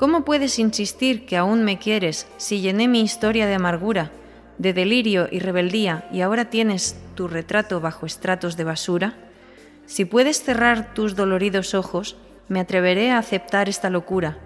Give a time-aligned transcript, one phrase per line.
[0.00, 4.10] ¿Cómo puedes insistir que aún me quieres si llené mi historia de amargura,
[4.56, 9.12] de delirio y rebeldía y ahora tienes tu retrato bajo estratos de basura?
[9.84, 12.16] Si puedes cerrar tus doloridos ojos,
[12.48, 14.38] me atreveré a aceptar esta locura.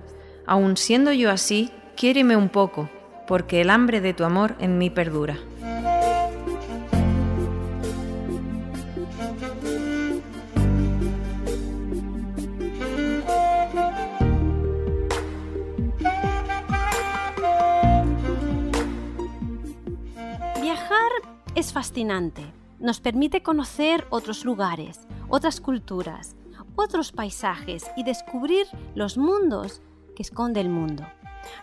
[0.44, 2.90] Aun siendo yo así, quiéreme un poco,
[3.28, 5.38] porque el hambre de tu amor en mí perdura.
[21.64, 22.44] Es fascinante.
[22.78, 26.36] Nos permite conocer otros lugares, otras culturas,
[26.76, 29.80] otros paisajes y descubrir los mundos
[30.14, 31.06] que esconde el mundo.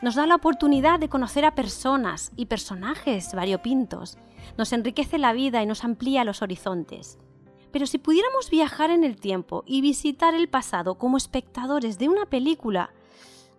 [0.02, 4.18] Nos da la oportunidad de conocer a personas y personajes variopintos.
[4.58, 7.20] Nos enriquece la vida y nos amplía los horizontes.
[7.72, 12.26] Pero si pudiéramos viajar en el tiempo y visitar el pasado como espectadores de una
[12.26, 12.92] película,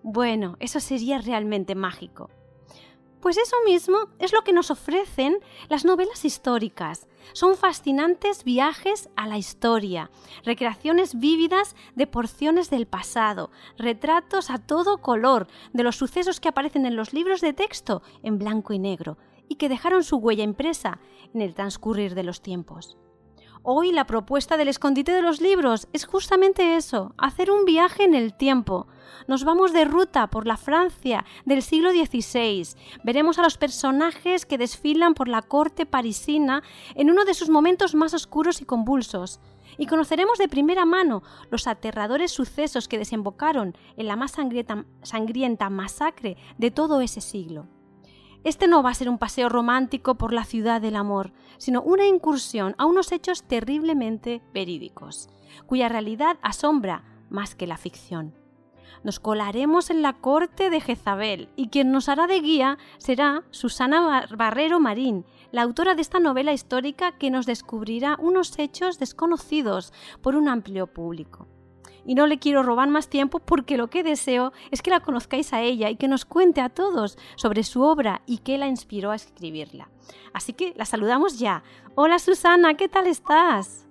[0.02, 2.30] bueno, eso sería realmente mágico.
[3.22, 5.38] Pues eso mismo es lo que nos ofrecen
[5.68, 7.06] las novelas históricas.
[7.34, 10.10] Son fascinantes viajes a la historia,
[10.44, 16.84] recreaciones vívidas de porciones del pasado, retratos a todo color de los sucesos que aparecen
[16.84, 19.18] en los libros de texto en blanco y negro
[19.48, 20.98] y que dejaron su huella impresa
[21.32, 22.98] en el transcurrir de los tiempos.
[23.64, 28.14] Hoy la propuesta del escondite de los libros es justamente eso, hacer un viaje en
[28.14, 28.88] el tiempo,
[29.26, 32.76] nos vamos de ruta por la Francia del siglo XVI.
[33.04, 36.62] Veremos a los personajes que desfilan por la corte parisina
[36.94, 39.40] en uno de sus momentos más oscuros y convulsos.
[39.78, 45.70] Y conoceremos de primera mano los aterradores sucesos que desembocaron en la más sangrienta, sangrienta
[45.70, 47.68] masacre de todo ese siglo.
[48.44, 52.06] Este no va a ser un paseo romántico por la ciudad del amor, sino una
[52.06, 55.28] incursión a unos hechos terriblemente verídicos,
[55.66, 58.34] cuya realidad asombra más que la ficción.
[59.04, 64.26] Nos colaremos en la corte de Jezabel y quien nos hará de guía será Susana
[64.36, 70.34] Barrero Marín, la autora de esta novela histórica que nos descubrirá unos hechos desconocidos por
[70.34, 71.48] un amplio público.
[72.04, 75.52] Y no le quiero robar más tiempo porque lo que deseo es que la conozcáis
[75.52, 79.10] a ella y que nos cuente a todos sobre su obra y qué la inspiró
[79.10, 79.88] a escribirla.
[80.32, 81.62] Así que la saludamos ya.
[81.94, 83.86] Hola Susana, ¿qué tal estás?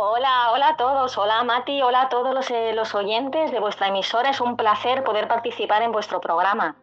[0.00, 3.88] Hola, hola a todos, hola Mati, hola a todos los, eh, los, oyentes de vuestra
[3.88, 4.30] emisora.
[4.30, 6.76] Es un placer poder participar en vuestro programa.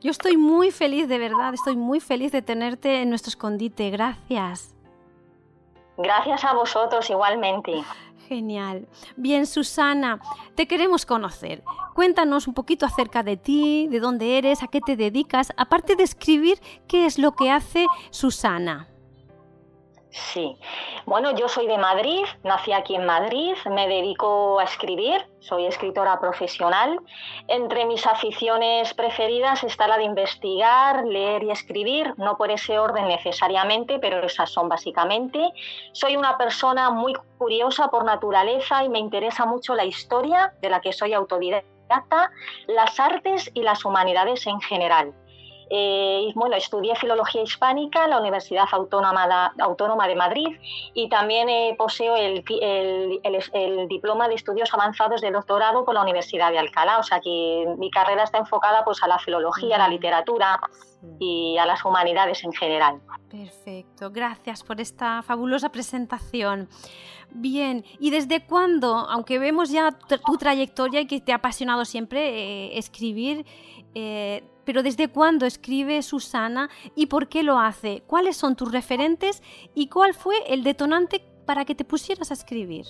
[0.00, 3.90] Yo estoy muy feliz, de verdad, estoy muy feliz de tenerte en nuestro escondite.
[3.90, 4.76] Gracias.
[5.96, 7.82] Gracias a vosotros igualmente.
[8.30, 8.86] Genial.
[9.16, 10.20] Bien, Susana,
[10.54, 11.64] te queremos conocer.
[11.94, 16.04] Cuéntanos un poquito acerca de ti, de dónde eres, a qué te dedicas, aparte de
[16.04, 18.88] escribir, ¿qué es lo que hace Susana?
[20.12, 20.56] Sí,
[21.06, 26.18] bueno, yo soy de Madrid, nací aquí en Madrid, me dedico a escribir, soy escritora
[26.18, 26.98] profesional.
[27.46, 33.06] Entre mis aficiones preferidas está la de investigar, leer y escribir, no por ese orden
[33.06, 35.52] necesariamente, pero esas son básicamente.
[35.92, 40.80] Soy una persona muy curiosa por naturaleza y me interesa mucho la historia, de la
[40.80, 42.32] que soy autodidacta,
[42.66, 45.14] las artes y las humanidades en general.
[45.72, 50.48] Eh, bueno, estudié Filología Hispánica en la Universidad Autónoma de, Autónoma de Madrid
[50.94, 52.42] y también eh, poseo el,
[53.88, 56.98] diploma de estudios avanzados de doctorado por la Universidad de Alcalá.
[56.98, 60.58] O sea que mi carrera está enfocada pues, a la filología, a la literatura
[61.20, 63.00] y a las humanidades en general.
[63.30, 66.68] Perfecto, gracias por esta fabulosa presentación.
[67.32, 72.28] Bien, ¿y desde cuándo, aunque vemos ya tu trayectoria y que te ha apasionado siempre
[72.28, 73.46] eh, escribir,
[73.92, 78.02] pero ¿desde cuándo escribe Susana y por qué lo hace?
[78.06, 79.42] ¿Cuáles son tus referentes
[79.74, 82.86] y cuál fue el detonante para que te pusieras a escribir?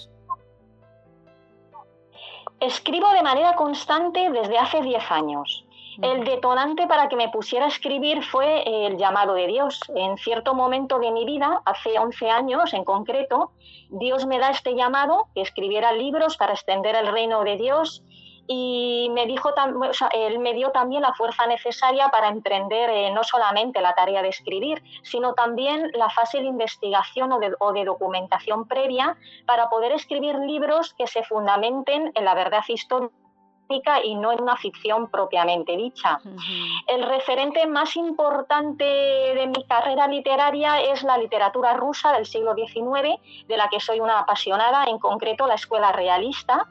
[2.61, 5.65] Escribo de manera constante desde hace 10 años.
[6.03, 9.81] El detonante para que me pusiera a escribir fue el llamado de Dios.
[9.95, 13.53] En cierto momento de mi vida, hace 11 años en concreto,
[13.89, 18.03] Dios me da este llamado, que escribiera libros para extender el reino de Dios
[18.53, 19.51] y me dijo,
[20.13, 24.31] él me dio también la fuerza necesaria para emprender eh, no solamente la tarea de
[24.31, 27.39] escribir, sino también la fase de investigación o
[27.73, 29.17] de, documentación previa
[29.47, 34.57] para poder escribir libros que se fundamenten en la verdad histórica y no en una
[34.57, 36.19] ficción propiamente dicha.
[36.89, 43.21] El referente más importante de mi carrera literaria es la literatura rusa del siglo XIX,
[43.47, 46.67] de la que soy una apasionada, en concreto la escuela realista,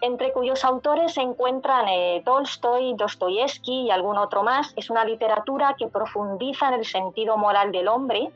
[0.00, 4.72] entre cuyos autores se encuentran eh, Tolstoy, Dostoyevsky y algún otro más.
[4.76, 8.30] Es una literatura que profundiza en el sentido moral del hombre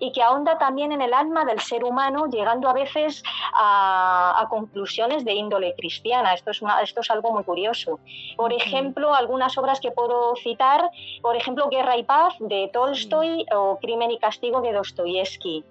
[0.00, 3.22] y que ahonda también en el alma del ser humano, llegando a veces
[3.54, 6.34] a, conclusiones de índole cristiana.
[6.34, 8.00] Esto es, esto es algo muy curioso.
[8.36, 10.90] Por ejemplo, algunas obras que puedo citar,
[11.22, 15.64] por ejemplo, Guerra y Paz de Tolstoy o Crimen y Castigo de Dostoyevsky.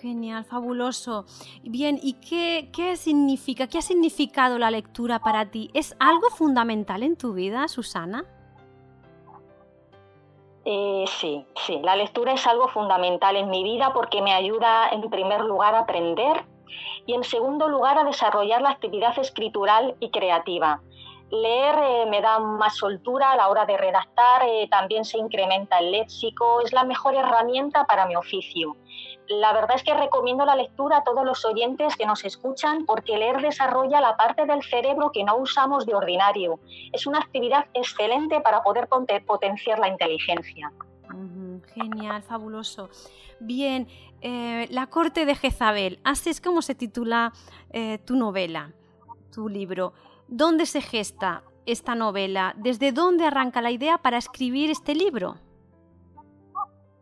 [0.00, 1.26] Genial, fabuloso.
[1.62, 5.70] Bien, ¿y qué, qué, significa, qué ha significado la lectura para ti?
[5.74, 8.24] ¿Es algo fundamental en tu vida, Susana?
[10.64, 15.08] Eh, sí, sí, la lectura es algo fundamental en mi vida porque me ayuda en
[15.10, 16.44] primer lugar a aprender
[17.06, 20.80] y en segundo lugar a desarrollar la actividad escritural y creativa.
[21.30, 25.78] Leer eh, me da más soltura a la hora de redactar, eh, también se incrementa
[25.78, 28.76] el léxico, es la mejor herramienta para mi oficio.
[29.28, 33.16] La verdad es que recomiendo la lectura a todos los oyentes que nos escuchan porque
[33.16, 36.58] leer desarrolla la parte del cerebro que no usamos de ordinario.
[36.92, 38.88] Es una actividad excelente para poder
[39.24, 40.72] potenciar la inteligencia.
[41.74, 42.90] Genial, fabuloso.
[43.38, 43.86] Bien,
[44.20, 47.32] eh, La corte de Jezabel, así es como se titula
[48.04, 48.72] tu novela,
[49.32, 49.92] tu libro.
[50.32, 52.54] ¿Dónde se gesta esta novela?
[52.56, 55.34] ¿Desde dónde arranca la idea para escribir este libro?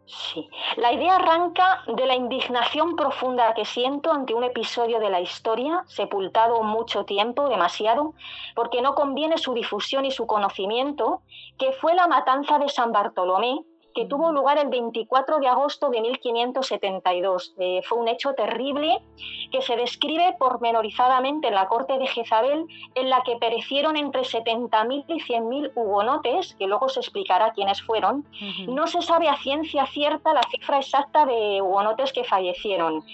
[0.07, 0.49] Sí,
[0.79, 5.85] la idea arranca de la indignación profunda que siento ante un episodio de la historia,
[5.89, 8.15] sepultado mucho tiempo, demasiado,
[8.55, 11.21] porque no conviene su difusión y su conocimiento,
[11.59, 13.61] que fue la matanza de San Bartolomé,
[13.99, 17.55] que tuvo lugar el 24 de agosto de 1572.
[17.59, 19.03] Eh, fue un hecho terrible
[19.51, 22.65] que se describe pormenorizadamente en la corte de Jezabel,
[22.95, 28.25] en la que perecieron entre 70.000 y 100.000 hugonotes, que luego se explicará quiénes fueron.
[28.69, 33.05] No se sabe a ciencia cierta la cifra exacta de hugonotes que fallecieron,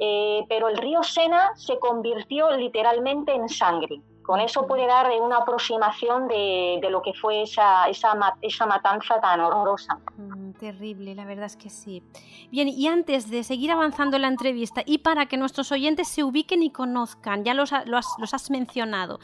[0.00, 4.00] eh, pero el río Sena se convirtió literalmente en sangre.
[4.26, 9.40] Con eso puede dar una aproximación de, lo que fue esa, esa, esa matanza tan
[9.40, 10.00] horrorosa.
[10.16, 12.02] Mm, terrible, la verdad es que sí.
[12.50, 16.24] Bien, y antes de seguir avanzando en la entrevista y para que nuestros oyentes se
[16.24, 19.20] ubiquen y conozcan, ya los, los, has mencionado,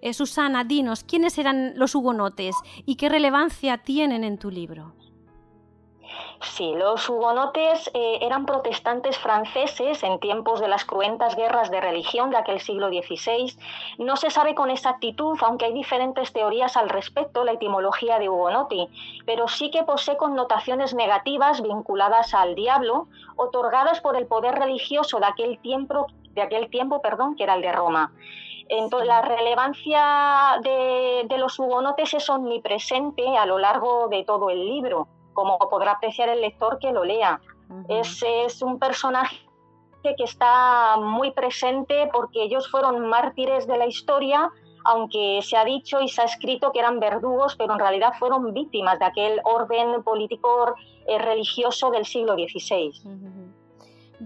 [0.00, 2.54] eh, Susana, dinos, ¿quiénes eran los hugonotes
[2.86, 4.92] y qué relevancia tienen en tu libro?
[6.50, 12.30] Sí, los hugonotes eh, eran protestantes franceses en tiempos de las cruentas guerras de religión
[12.30, 13.56] de aquel siglo XVI.
[13.98, 18.88] No se sabe con exactitud, aunque hay diferentes teorías al respecto, la etimología de hugonoti,
[19.26, 25.26] pero sí que posee connotaciones negativas vinculadas al diablo, otorgadas por el poder religioso de
[25.26, 28.12] aquel tiempo, de aquel tiempo perdón, que era el de Roma.
[28.68, 34.66] Entonces, la relevancia de, de los hugonotes es omnipresente a lo largo de todo el
[34.66, 37.40] libro como podrá apreciar el lector que lo lea.
[37.88, 39.36] es, es, un personaje
[40.02, 44.50] que está muy presente porque ellos fueron mártires de la historia,
[44.84, 48.52] aunque se ha dicho y se ha escrito que eran verdugos, pero en realidad fueron
[48.52, 50.74] víctimas de aquel orden político
[51.06, 52.92] eh, religioso del siglo XVI.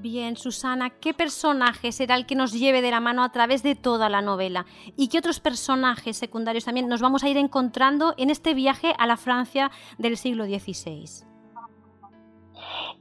[0.00, 3.74] Bien, Susana, ¿qué personaje será el que nos lleve de la mano a través de
[3.74, 4.64] toda la novela?
[4.96, 9.08] ¿Y qué otros personajes secundarios también nos vamos a ir encontrando en este viaje a
[9.08, 11.26] la Francia del siglo XVI?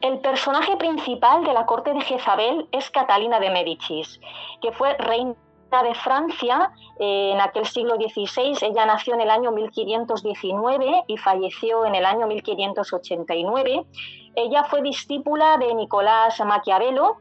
[0.01, 4.19] El personaje principal de la corte de Jezabel es Catalina de Médicis,
[4.63, 5.35] que fue reina
[5.69, 8.57] de Francia eh, en aquel siglo XVI.
[8.61, 13.85] Ella nació en el año 1519 y falleció en el año 1589.
[14.35, 17.17] Ella fue discípula de Nicolás Maquiavelo,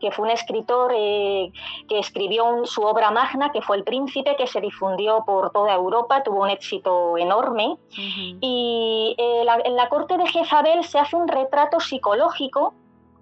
[0.00, 1.52] que fue un escritor eh,
[1.88, 6.22] que escribió su obra magna, que fue El Príncipe, que se difundió por toda Europa,
[6.22, 7.76] tuvo un éxito enorme.
[7.96, 12.74] Y eh, en la corte de Jezabel se hace un retrato psicológico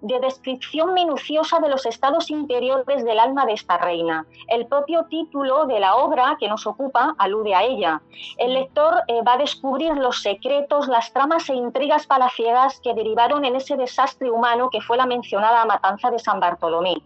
[0.03, 4.25] de descripción minuciosa de los estados interiores del alma de esta reina.
[4.49, 8.01] El propio título de la obra que nos ocupa alude a ella.
[8.37, 13.45] El lector eh, va a descubrir los secretos, las tramas e intrigas palaciegas que derivaron
[13.45, 17.01] en ese desastre humano que fue la mencionada matanza de San Bartolomé.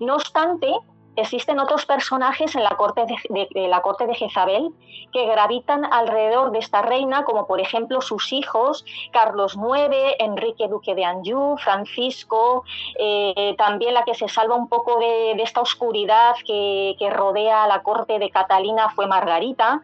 [0.00, 0.74] No obstante,
[1.16, 4.70] existen otros personajes en la corte de, la corte de Jezabel
[5.12, 10.94] que gravitan alrededor de esta reina, como por ejemplo sus hijos, Carlos IX, Enrique Duque
[10.94, 12.64] de Anjou, Francisco,
[12.98, 17.82] eh, también la que se salva un poco de, esta oscuridad que, rodea a la
[17.82, 19.82] corte de Catalina fue Margarita,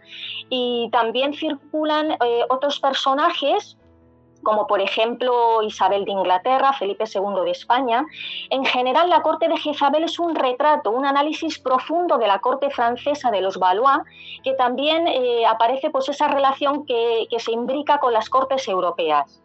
[0.48, 3.76] y también circulan eh, otros personajes
[4.42, 8.04] como por ejemplo Isabel de Inglaterra, Felipe II de España.
[8.50, 12.70] En general, la corte de Jezabel es un retrato, un análisis profundo de la corte
[12.70, 13.98] francesa de los Valois,
[14.42, 19.42] que también eh, aparece pues, esa relación que, se imbrica con las cortes europeas.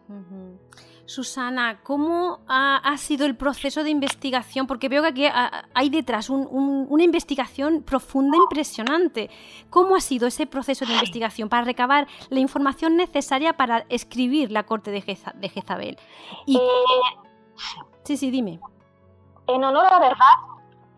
[1.06, 4.66] Susana, ¿cómo ha, sido el proceso de investigación?
[4.66, 5.26] Porque veo que aquí
[5.74, 9.28] hay detrás una investigación profunda, impresionante.
[9.68, 14.62] ¿Cómo ha sido ese proceso de investigación para recabar la información necesaria para escribir la
[14.64, 15.98] corte de, Jezabel?
[16.46, 16.58] Eh,
[18.04, 18.60] sí, sí, dime.
[19.48, 20.34] En honor a la verdad,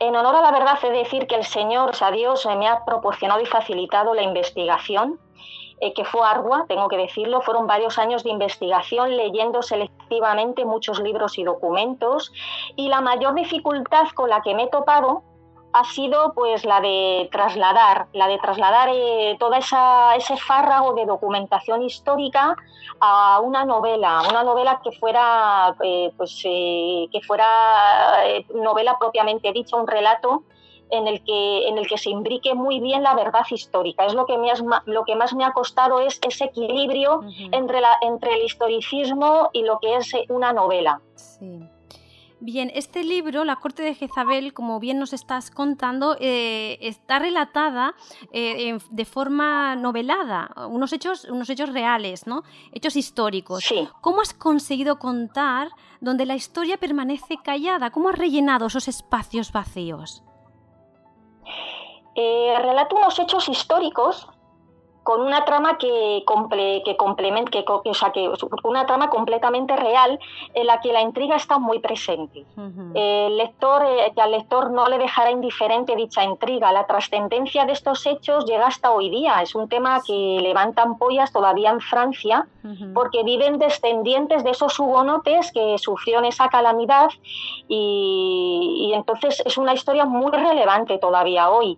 [0.00, 2.68] en honor a la verdad, he de decir que el Señor, o sea, Dios, me
[2.68, 5.18] ha proporcionado y facilitado la investigación
[5.80, 7.40] eh, que fue ardua, tengo que decirlo.
[7.40, 9.62] Fueron varios años de investigación, leyendo
[10.04, 12.32] selectivamente muchos libros y documentos.
[12.76, 15.22] Y la mayor dificultad con la que me he topado
[15.72, 21.04] ha sido pues la de trasladar, la de trasladar eh, toda esa, ese fárrago de
[21.04, 22.56] documentación histórica
[23.00, 27.44] a una novela, una novela que fuera eh, pues que fuera
[28.54, 30.44] novela propiamente dicha, un relato
[30.90, 34.06] en el que, en el que se imbrique muy bien la verdad histórica.
[34.06, 34.36] Es lo que,
[34.86, 37.22] lo que más me ha costado es ese equilibrio
[37.52, 41.00] entre, la, entre el historicismo y lo que es una novela.
[42.46, 47.94] Bien, este libro, La corte de Jezabel, como bien nos estás contando, eh, está relatada
[48.32, 52.42] eh, de forma novelada, unos hechos, unos hechos reales, ¿no?
[52.72, 53.64] Hechos históricos.
[54.02, 55.70] ¿Cómo has conseguido contar
[56.02, 57.90] donde la historia permanece callada?
[57.90, 60.22] ¿Cómo has rellenado esos espacios vacíos?
[62.16, 64.28] Eh, relata unos hechos históricos
[65.04, 68.28] con una trama que, comple, que complementa, que, o sea, que
[68.64, 70.18] una trama completamente real
[70.54, 72.46] en la que la intriga está muy presente.
[72.94, 76.72] El lector, eh, que al lector no le dejará indiferente dicha intriga.
[76.72, 79.42] La trascendencia de estos hechos llega hasta hoy día.
[79.42, 82.46] Es un tema que levanta ampollas todavía en Francia
[82.94, 87.10] porque viven descendientes de esos hugonotes que sufrieron esa calamidad
[87.68, 91.76] y, entonces es una historia muy relevante todavía hoy.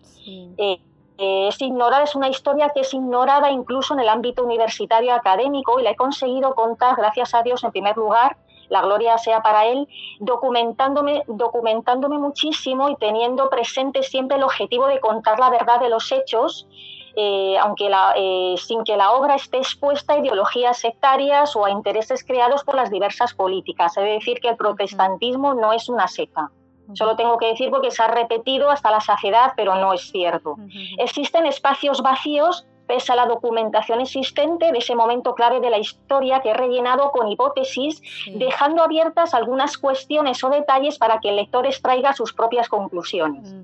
[0.59, 0.79] Eh,
[1.19, 5.83] es ignorada, es una historia que es ignorada incluso en el ámbito universitario académico y
[5.83, 8.37] la he conseguido contar, gracias a Dios, en primer lugar,
[8.69, 9.89] la gloria sea para él,
[10.21, 16.11] documentándome, documentándome muchísimo y teniendo presente siempre el objetivo de contar la verdad de los
[16.11, 16.67] hechos,
[17.15, 22.25] eh, aunque eh, sin que la obra esté expuesta a ideologías sectarias o a intereses
[22.25, 23.95] creados por las diversas políticas.
[23.95, 26.51] De decir que el protestantismo no es una secta.
[26.95, 30.57] Solo tengo que decir porque se ha repetido hasta la saciedad, pero no es cierto.
[30.99, 36.41] Existen espacios vacíos pese a la documentación existente de ese momento clave de la historia
[36.41, 38.01] que he rellenado con hipótesis,
[38.33, 43.55] dejando abiertas algunas cuestiones o detalles para que el lector extraiga sus propias conclusiones.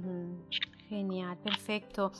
[0.88, 2.12] Genial, perfecto.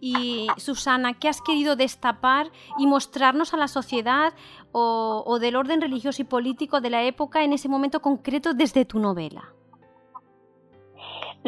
[0.00, 4.34] Y Susana, ¿qué has querido destapar y mostrarnos a la sociedad
[4.72, 8.84] o, o del orden religioso y político de la época en ese momento concreto desde
[8.84, 9.54] tu novela?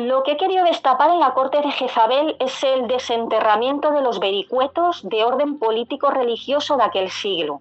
[0.07, 4.19] Lo que he querido destapar en la corte de Jezabel es el desenterramiento de los
[4.19, 7.61] vericuetos de orden político-religioso de aquel siglo.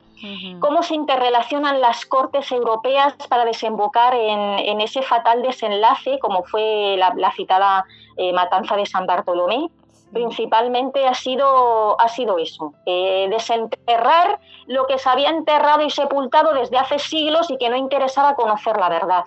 [0.59, 7.31] Cómo se interrelacionan las cortes europeas para desembocar en, ese fatal desenlace, como fue la,
[7.31, 9.69] citada eh, matanza de San Bartolomé,
[10.13, 16.53] principalmente ha sido, ha sido eso, eh, desenterrar lo que se había enterrado y sepultado
[16.53, 19.23] desde hace siglos y que no interesaba conocer la verdad.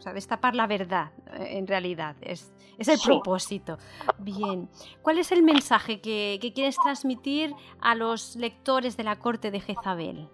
[0.00, 3.78] Sea, destapar la verdad, eh, en realidad, es, el propósito.
[4.18, 4.68] Bien,
[5.02, 9.60] ¿cuál es el mensaje que, que, quieres transmitir a los lectores de la corte de
[9.60, 10.28] Jezabel?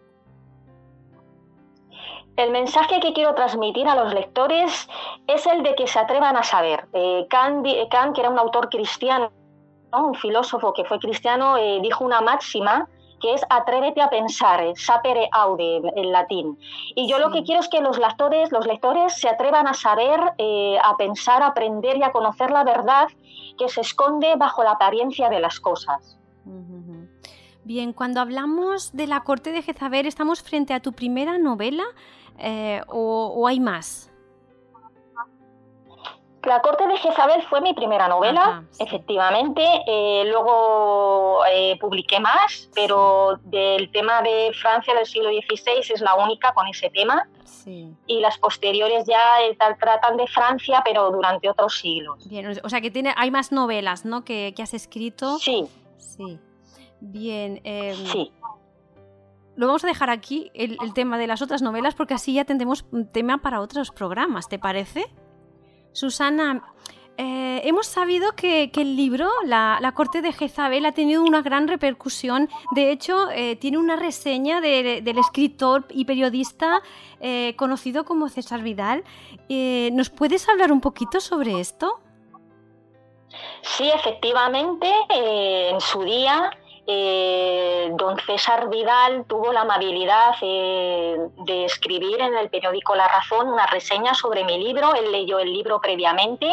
[2.37, 4.89] El mensaje que quiero transmitir a los lectores
[5.27, 6.89] es el de que se atrevan a saber.
[6.95, 9.31] Eh, Kant, que era un autor cristiano,
[9.93, 12.89] un filósofo que fue cristiano, eh, dijo una máxima
[13.23, 16.59] que es atrévete a pensar, eh, sapere aude en latín.
[16.95, 20.21] Y yo lo que quiero es que los lectores, los lectores se atrevan a saber,
[20.39, 23.09] eh, a pensar, a aprender y a conocer la verdad
[23.57, 26.19] que se esconde bajo la apariencia de las cosas.
[27.65, 31.85] Bien, cuando hablamos de la corte de Jezabel, ¿estamos frente a tu primera novela
[32.89, 34.12] o hay más?
[36.45, 39.65] La corte de Jezabel fue mi primera novela, efectivamente.
[39.87, 46.17] Eh, luego eh, publiqué más, pero del tema de Francia del siglo XVI es la
[46.17, 47.29] única con ese tema.
[47.65, 52.29] Y las posteriores ya eh, tratan de Francia, pero durante otros siglos.
[52.29, 54.25] Bien, o sea que tiene, hay más novelas, ¿no?
[54.25, 55.39] Que, has escrito.
[55.39, 55.69] Sí.
[55.97, 56.41] Sí.
[57.01, 57.61] Bien.
[57.63, 58.33] Em, sí.
[59.55, 62.45] Lo vamos a dejar aquí, el, el tema de las otras novelas, porque así ya
[62.45, 65.07] tendremos un tema para otros programas, ¿te parece?
[65.93, 66.63] Susana,
[67.19, 72.49] eh, hemos sabido que, el libro, la, corte de Jezabel, ha tenido una gran repercusión.
[72.75, 76.83] De hecho, eh, tiene una reseña del escritor y periodista
[77.21, 79.05] eh, conocido como César Vidal.
[79.93, 82.01] ¿Nos puedes hablar un poquito sobre esto?
[83.63, 86.51] Sí, efectivamente, en su día
[86.87, 94.15] don César Vidal tuvo la amabilidad de escribir en el periódico La Razón una reseña
[94.15, 94.95] sobre mi libro.
[94.95, 96.49] Él leyó el libro previamente,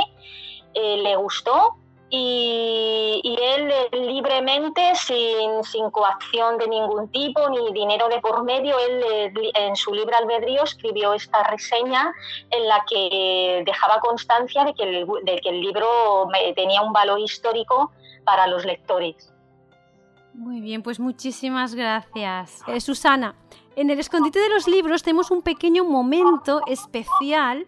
[0.74, 1.76] eh, le gustó
[2.12, 9.76] y, él libremente, sin, coacción de ningún tipo ni dinero de por medio, él en
[9.76, 12.12] su libro albedrío escribió esta reseña
[12.50, 17.92] en la que dejaba constancia de que el libro tenía un valor histórico
[18.26, 19.32] para los lectores.
[20.40, 22.62] Muy bien, pues muchísimas gracias.
[22.66, 23.36] Eh, Susana,
[23.76, 27.68] en el escondite de los libros tenemos un pequeño momento especial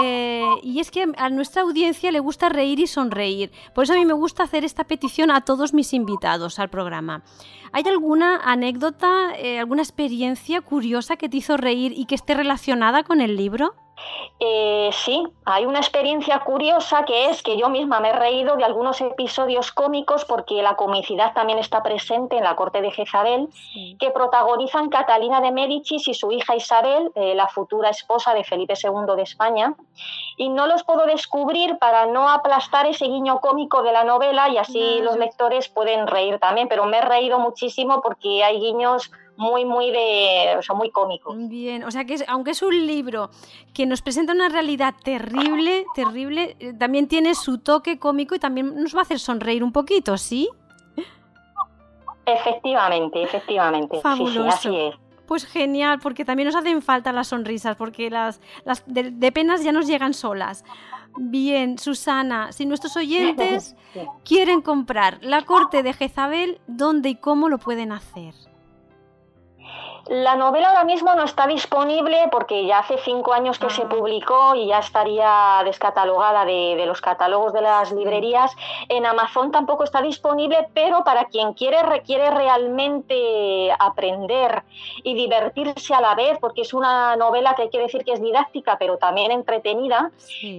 [0.00, 3.50] eh, y es que a nuestra audiencia le gusta reír y sonreír.
[3.74, 7.24] Por eso a mí me gusta hacer esta petición a todos mis invitados al programa.
[7.72, 13.02] ¿Hay alguna anécdota, eh, alguna experiencia curiosa que te hizo reír y que esté relacionada
[13.02, 13.74] con el libro?
[14.44, 18.64] Eh, sí, hay una experiencia curiosa que es que yo misma me he reído de
[18.64, 23.48] algunos episodios cómicos porque la comicidad también está presente en la corte de Jezabel,
[24.00, 28.74] que protagonizan Catalina de Médicis y su hija Isabel, eh, la futura esposa de Felipe
[28.82, 29.74] II de España,
[30.36, 34.58] y no los puedo descubrir para no aplastar ese guiño cómico de la novela y
[34.58, 39.64] así los lectores pueden reír también, pero me he reído muchísimo porque hay guiños muy,
[39.64, 41.34] muy de, o sea, muy cómico.
[41.36, 43.30] Bien, o sea que aunque es un libro
[43.74, 48.74] que nos presenta una realidad terrible, terrible, eh, también tiene su toque cómico y también
[48.74, 50.48] nos va a hacer sonreír un poquito, ¿sí?
[52.24, 54.00] Efectivamente, efectivamente.
[54.00, 54.48] Fabuloso.
[54.48, 55.01] así es.
[55.32, 59.72] Pues genial, porque también nos hacen falta las sonrisas, porque las, las de, penas ya
[59.72, 60.62] nos llegan solas.
[61.16, 63.74] Bien, Susana, si nuestros oyentes
[64.26, 68.34] quieren comprar la corte de Jezabel, ¿dónde y cómo lo pueden hacer?
[70.08, 73.88] La novela ahora mismo no está disponible porque ya hace cinco años que se ah.
[73.88, 78.50] publicó y ya estaría descatalogada de, los catálogos de las librerías.
[78.88, 84.64] En Amazon tampoco está disponible, pero para quien quiere, requiere realmente aprender
[85.04, 88.20] y divertirse a la vez, porque es una novela que hay que decir que es
[88.20, 90.10] didáctica, pero también entretenida,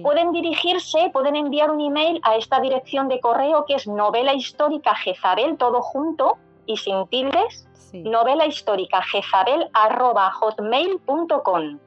[0.02, 4.94] pueden dirigirse, pueden enviar un email a esta dirección de correo que es novela histórica
[4.94, 7.68] Jezabel, todo junto y sin tildes
[8.02, 11.78] novela histórica jezabel.hotmail.com.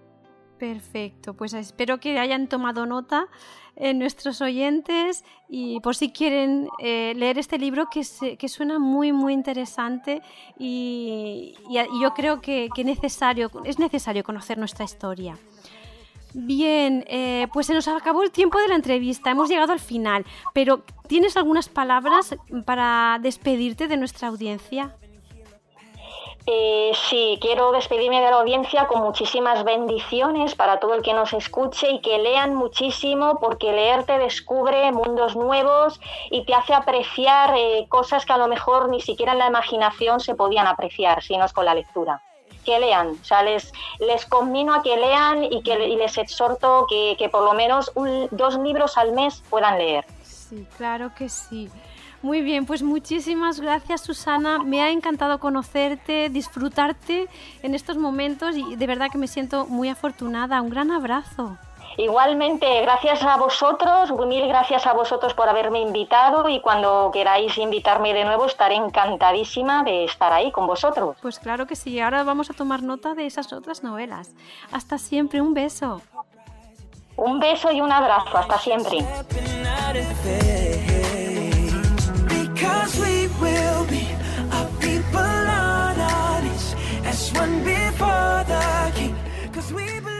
[0.57, 3.27] Perfecto, pues espero que hayan tomado nota
[3.75, 8.01] en eh, nuestros oyentes y por si quieren eh, leer este libro que,
[8.37, 10.23] que, suena muy muy interesante
[10.57, 11.55] y,
[12.01, 15.37] yo creo que, necesario, es necesario conocer nuestra historia.
[16.33, 20.25] Bien, eh, pues se nos acabó el tiempo de la entrevista, hemos llegado al final,
[20.53, 24.95] pero ¿tienes algunas palabras para despedirte de nuestra audiencia?
[26.49, 31.33] Eh, sí, quiero despedirme de la audiencia con muchísimas bendiciones para todo el que nos
[31.33, 35.99] escuche y que lean muchísimo porque leer te descubre mundos nuevos
[36.31, 40.21] y te hace apreciar eh, cosas que a lo mejor ni siquiera en la imaginación
[40.21, 42.21] se podían apreciar, sino es con la lectura.
[42.63, 47.17] Que lean, o sea, les, les conmino a que lean y, que, les exhorto que,
[47.19, 47.91] que por lo menos
[48.31, 50.05] dos libros al mes puedan leer.
[50.23, 51.69] Sí, claro que sí.
[52.27, 54.59] Muy bien, pues muchísimas gracias Susana.
[54.59, 57.29] Me ha encantado conocerte, disfrutarte
[57.63, 60.61] en estos momentos y de verdad que me siento muy afortunada.
[60.61, 61.57] Un gran abrazo.
[61.95, 68.13] Igualmente, gracias a vosotros, mil gracias a vosotros por haberme invitado y cuando queráis invitarme
[68.13, 71.15] de nuevo estaré encantadísima de estar ahí con vosotros.
[71.21, 74.31] Pues claro que sí, ahora vamos a tomar nota de esas otras novelas.
[74.73, 76.01] Hasta siempre, un beso.
[77.15, 78.97] Un beso y un abrazo, hasta siempre.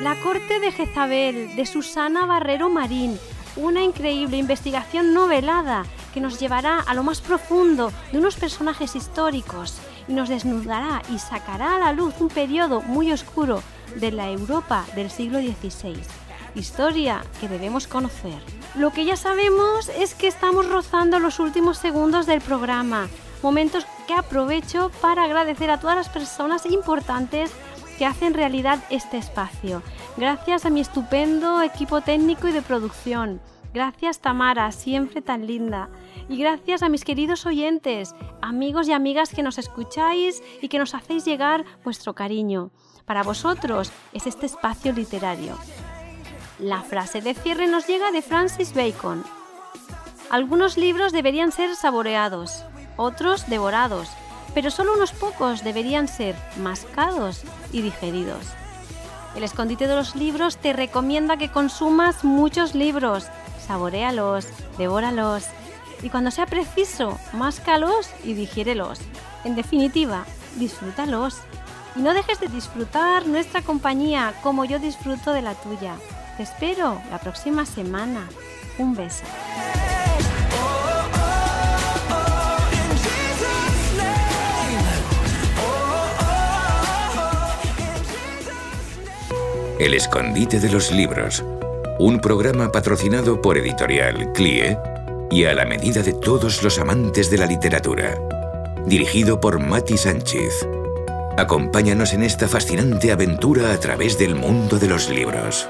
[0.02, 3.18] La corte de Jezabel, de Susana Barrero Marín,
[3.56, 9.80] una increíble investigación novelada que nos llevará a lo más profundo de unos personajes históricos
[10.08, 13.64] y nos desnudará y sacará a la luz un periodo muy oscuro
[13.96, 15.96] de la Europa del siglo XVI.
[16.56, 18.57] Historia que debemos conocer.
[18.78, 23.08] Lo que ya sabemos es que estamos rozando los últimos segundos del programa,
[23.42, 27.52] momentos que aprovecho para agradecer a todas las personas importantes
[27.98, 29.82] que hacen realidad este espacio.
[30.16, 33.42] Gracias a mi estupendo equipo técnico y de producción.
[33.74, 35.90] Gracias Tamara, siempre tan linda.
[36.30, 38.14] Y gracias a mis queridos oyentes,
[38.44, 42.70] amigos y amigas que nos escucháis y que nos hacéis llegar vuestro cariño.
[43.06, 45.58] Para vosotros es este espacio literario.
[46.60, 49.24] La frase de cierre nos llega de Francis Bacon.
[50.32, 52.64] Algunos libros deberían ser saboreados,
[52.96, 54.10] otros devorados,
[54.56, 58.44] pero solo unos pocos deberían ser mascados y digeridos.
[59.36, 63.28] El escondite de los libros te recomienda que consumas muchos libros,
[63.68, 64.48] saborealos,
[64.80, 65.44] devóralos
[66.02, 69.00] y cuando sea preciso, máscalos y digiérelos.
[69.44, 71.38] En definitiva, disfrútalos.
[71.96, 75.96] Y no dejes de disfrutar nuestra compañía como yo disfruto de la tuya.
[76.38, 78.30] Te espero la próxima semana.
[78.78, 79.24] Un beso.
[89.80, 91.44] El escondite de los libros.
[91.98, 94.78] Un programa patrocinado por Editorial CLIE
[95.32, 98.16] y a la medida de todos los amantes de la literatura.
[98.86, 100.68] Dirigido por Mati Sánchez.
[101.36, 105.68] Acompáñanos en esta fascinante aventura a través del mundo de los libros.